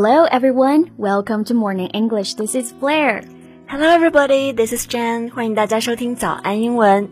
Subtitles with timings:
[0.00, 0.92] Hello, everyone.
[0.96, 2.34] Welcome to Morning English.
[2.34, 3.24] This is Blair.
[3.66, 4.52] Hello, everybody.
[4.52, 5.32] This is Jen.
[5.32, 7.10] 欢迎大家收听早安英文。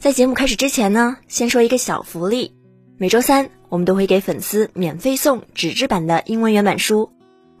[0.00, 2.56] 在节目开始之前呢，先说一个小福利。
[2.98, 7.12] 每周三我们都会给粉丝免费送纸质版的英文原版书。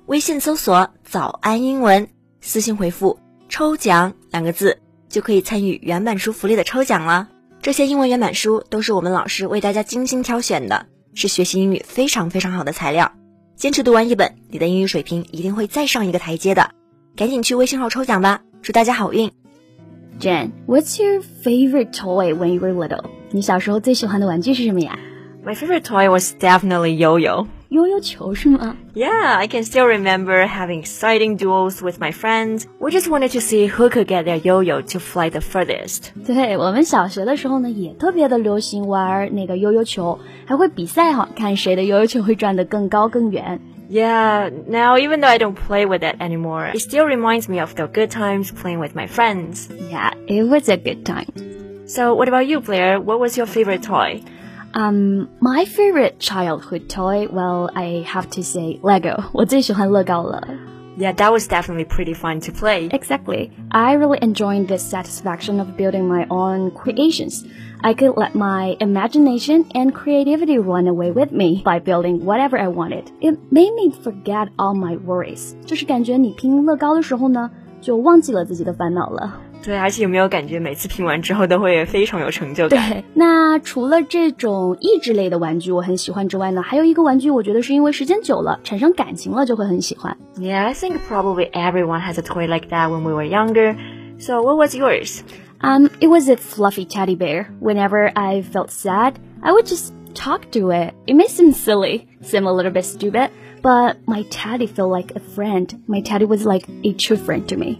[0.06, 2.08] 微信搜索“早安英文”，
[2.42, 7.28] 私信回复“抽奖”两个字，就可以参与原版书福利的抽奖了。
[7.62, 13.12] 这些英文原版书都是我们老师为大家精心挑选的，是学习英语非常非常好的材料。
[13.56, 16.72] 坚持读完一本，你的英语水平一定会再上一个台阶的。
[17.16, 19.32] 赶紧去微信号抽奖吧，祝大家好运。
[20.20, 23.06] Jane，What's your favorite toy when you were little?
[23.30, 24.98] 你小时候最喜欢的玩具是什么呀
[25.42, 27.46] ？My favorite toy was definitely yo-yo.
[27.75, 28.75] 悠悠球是吗？
[28.93, 32.65] Yeah, I can still remember having exciting duels with my friends.
[32.79, 36.09] We just wanted to see who could get their yo-yo to fly the furthest.
[36.25, 43.59] 对我们小学的时候呢，也特别的流行玩那个悠悠球，还会比赛哈，看谁的悠悠球会转得更高更远。
[43.89, 47.87] Yeah, now even though I don't play with it anymore, it still reminds me of the
[47.87, 49.67] good times playing with my friends.
[49.89, 51.27] Yeah, it was a good time.
[51.87, 53.01] So, what about you, Blair?
[53.01, 54.21] What was your favorite toy?
[54.75, 59.23] Um, my favorite childhood toy, well, I have to say Lego.
[59.33, 60.47] 我最喜欢乐高了。
[60.97, 62.89] Yeah, that was definitely pretty fun to play.
[62.89, 63.51] Exactly.
[63.69, 67.45] I really enjoyed the satisfaction of building my own creations.
[67.81, 72.67] I could let my imagination and creativity run away with me by building whatever I
[72.67, 73.05] wanted.
[73.21, 75.55] It made me forget all my worries.
[75.65, 77.49] 就是感觉你拼乐高的时候呢，
[77.81, 79.39] 就忘记了自己的烦恼了。
[79.65, 82.89] 对，而且有没有感觉每次拼完之后都会非常有成就感？
[82.89, 90.17] 对，那除了这种益智类的玩具我很喜欢之外呢，还有一个玩具，我觉得是因为时间久了产生感情了，就会很喜欢。
[90.37, 93.75] Yeah, I think probably everyone has a toy like that when we were younger.
[94.17, 95.21] So, what was yours?
[95.61, 97.47] Um, it was a fluffy teddy bear.
[97.59, 99.13] Whenever I felt sad,
[99.43, 100.95] I would just talk to it.
[101.05, 103.29] It may seem silly, seem a little bit stupid,
[103.61, 105.71] but my teddy felt like a friend.
[105.87, 107.79] My teddy was like a true friend to me.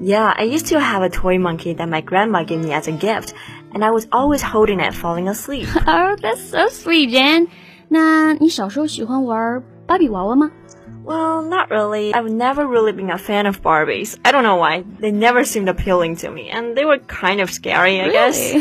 [0.00, 2.92] Yeah, I used to have a toy monkey that my grandma gave me as a
[2.92, 3.32] gift,
[3.72, 5.68] and I was always holding it falling asleep.
[5.86, 7.48] oh, that's so sweet, Jen.
[7.88, 10.50] 那你小时候喜欢玩芭比娃娃吗？
[11.06, 12.12] Well, not really.
[12.12, 14.16] I've never really been a fan of Barbies.
[14.22, 14.84] I don't know why.
[15.00, 18.60] They never seemed appealing to me, and they were kind of scary, I guess.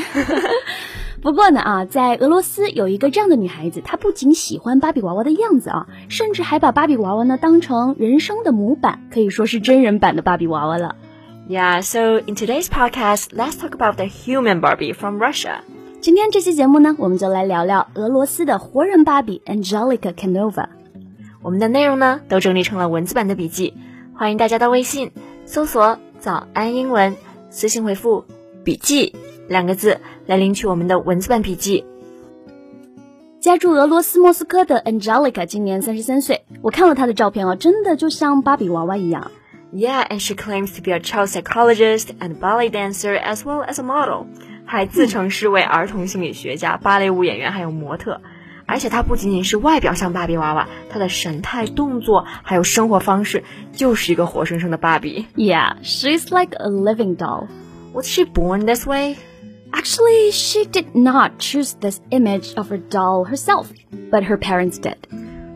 [1.22, 10.96] 不过呢啊，在俄罗斯有一个这样的女孩子，她不仅喜欢芭比娃娃的样子啊，甚至还把芭比娃娃呢当成人生的模板，可以说是真人版的芭比娃娃了。
[11.51, 15.63] Yeah, so in today's podcast, let's talk about the human Barbie from Russia.
[16.01, 20.67] 今天这期节目呢，我们就来聊聊俄罗斯的活人芭比 Angelica Canova。
[21.43, 23.75] 我们的内容呢，都整理成了文字版的笔记，
[24.15, 25.11] 欢迎大家到微信
[25.45, 27.17] 搜索“早安英文”，
[27.51, 28.25] 私信回复
[28.63, 29.17] “笔记”
[29.51, 31.85] 两个字来领取我们的文字版笔记。
[33.41, 39.33] 家住俄罗斯莫斯科的 Angelica 今年三十三岁，我看了她的照片哦，真的就像芭比娃娃一样。
[39.74, 43.84] Yeah, and she claims to be a child psychologist and ballet dancer as well as a
[43.84, 44.28] model.
[44.66, 48.22] 还自称是位儿童心理学家、芭蕾舞演员，还有模特。
[48.66, 55.28] 而且她不仅仅是外表像芭比娃娃，她的神态、动作还有生活方式就是一个活生生的芭比。
[55.36, 57.48] Yeah, she's like a living doll.
[57.94, 59.18] Was she born this way?
[59.72, 63.68] Actually, she did not choose this image of her doll herself,
[64.10, 64.96] but her parents did.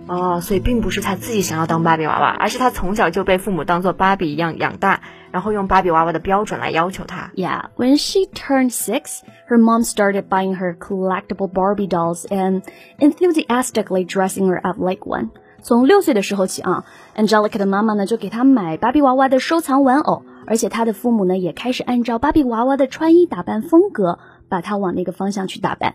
[0.06, 5.00] 哦，所以并不是他自己想要当芭比娃娃，而是他从小就被父母当做芭比一样养大，
[5.31, 7.31] 然后用芭比娃娃的标准来要求他。
[7.34, 12.62] Yeah, when she turned six, her mom started buying her collectible Barbie dolls and
[12.98, 15.31] enthusiastically dressing her up like one.
[15.62, 16.84] 从六岁的时候起啊
[17.16, 24.19] ，Angelica 的妈妈呢就给她买芭比娃娃的收藏玩偶，而且她的父母呢也开始按照芭比娃娃的穿衣打扮风格，
[24.50, 25.94] 把她往那个方向去打扮。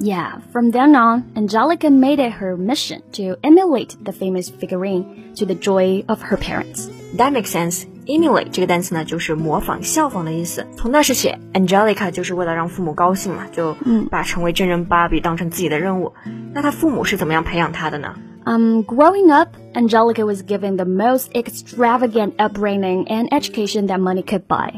[0.00, 5.46] Yeah, from then on, Angelica made it her mission to emulate the famous figurine to
[5.46, 6.88] the joy of her parents.
[7.16, 7.86] That makes sense.
[8.06, 10.66] Emulate 这个单词呢，就是模仿、效仿的意思。
[10.76, 13.76] 从那时起，Angelica 就是为了让父母高兴嘛，就
[14.10, 16.12] 把成为真人芭比当成自己的任务。
[16.52, 18.16] 那她父母是怎么样培养她的呢？
[18.44, 24.70] um, growing up, Angelica was given the most extravagant upbringing and education that money could buy.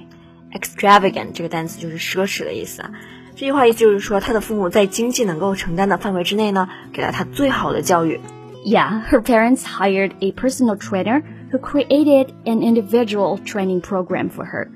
[0.53, 2.93] Extravagant 这个单词就是奢侈的意思啊。
[3.36, 8.19] 这句话意思就是说，她的父母在经济能够承担的范围之内呢，给了她最好的教育。
[8.63, 14.68] Yeah, her parents hired a personal trainer who created an individual training program for her。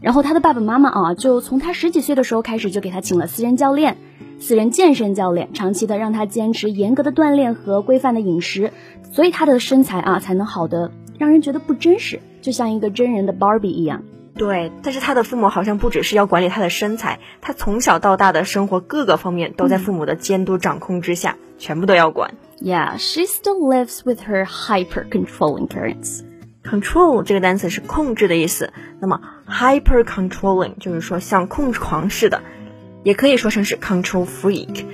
[0.00, 3.96] 然后他的爸爸妈妈啊，就从他十几岁的时候开始就给他请了私人教练、
[4.38, 8.72] 私人健身教练，长期的让他坚持严格的锻炼和规范的饮食，
[9.12, 14.04] 所以他的身材啊才能好的让人觉得不真实，就像一个真人的 Barbie 一样。
[14.36, 22.34] 对，但是他的父母好像不只是要管理他的身材，他从小到大的生活各个方面都在父母的监督掌控之下，全部都要管。
[22.60, 26.20] Yeah, she still lives with her hyper controlling parents.
[26.62, 32.42] Control 这个单词是控制的意思，那么 hyper controlling 就是说像控制狂似的，
[33.04, 34.84] 也可以说成是 control freak。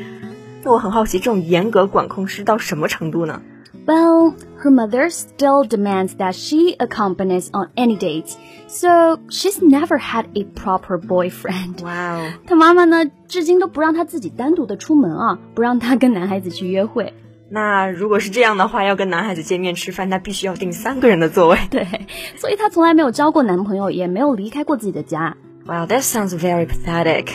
[0.62, 3.43] 那我很好奇，这种严格管控是到什么程度呢
[3.87, 8.36] ？Well, her mother still demands that she accompanies on any dates,
[8.68, 11.81] so she's never had a proper boyfriend.
[11.81, 12.31] Wow.
[12.45, 17.13] 她妈妈呢，至今都不让她自己单独的出门啊，不让她跟男孩子去约会。
[17.50, 21.57] 那如果是这样的话，要跟男孩子见面吃饭，那必须要订三个人的座位。
[21.69, 21.88] 对，
[22.36, 25.38] 所以她从来没有交过男朋友，也没有离开过自己的家。
[25.66, 27.28] Wow, that sounds very pathetic.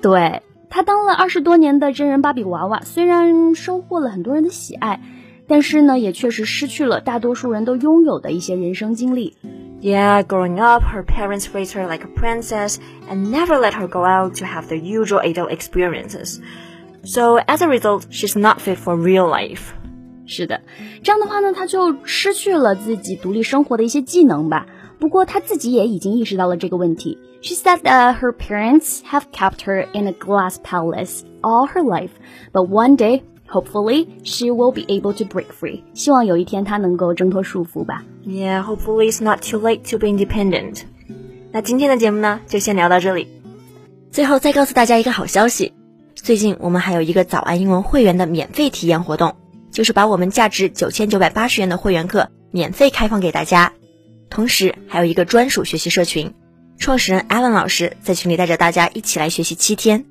[0.00, 5.00] 对，她当了二十多年的真人芭比娃娃，虽然收获了很多人的喜爱。
[5.48, 9.36] 但是呢，也确实失去了大多数人都拥有的一些人生经历。
[9.82, 12.76] Yeah, growing up, her parents raised her like a princess
[13.10, 16.38] and never let her go out to have the usual adult experiences.
[17.04, 19.74] So as a result, she's not fit for real life.
[20.26, 20.62] 是的，
[21.02, 24.66] 这样的话呢，她就失去了自己独立生活的一些技能吧。
[24.98, 27.18] 不过她自己也已经意识到了这个问题。
[27.42, 32.12] She said that her parents have kept her in a glass palace all her life,
[32.54, 33.20] but one day
[33.51, 35.81] Hopefully, she will be able to break free.
[35.95, 38.03] 希望有一天她能够挣脱束缚吧。
[38.23, 40.81] Yeah, hopefully it's not too late to be independent.
[41.51, 43.27] 那今天的节目呢，就先聊到这里。
[44.11, 45.73] 最后再告诉大家一个好消息，
[46.13, 49.35] 最近我们还有一个早安英文会员的免费体验活动，
[49.71, 53.73] 就是把我们价值九千九百八十元的会员课免费开放给大家，
[54.29, 56.31] 同时还有一个专属学习社群，
[56.77, 60.05] 创始人 Alan 老师在群里带着大家一起来学习七天。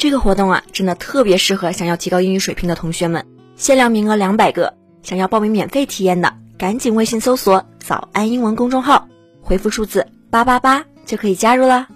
[0.00, 4.72] 这个活动啊，真的特别适合想要提高英语水平的同学们，限量名额两百个。
[5.02, 9.06] 想要报名免费体验的，赶紧微信搜索“早安英文”公众号，
[9.42, 11.86] 回复数字八八八就可以加入了。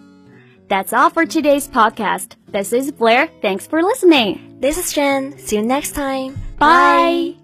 [0.68, 2.32] That's all for today's podcast.
[2.52, 3.30] This is Blair.
[3.40, 4.36] Thanks for listening.
[4.60, 5.38] This is Jen.
[5.38, 6.34] See you next time.
[6.58, 7.43] Bye.